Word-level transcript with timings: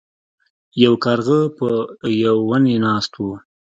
یو 0.83 0.93
کارغه 1.03 1.39
په 1.57 1.67
یو 2.25 2.37
ونې 2.49 2.75
ناست 2.85 3.11
و. 3.17 3.21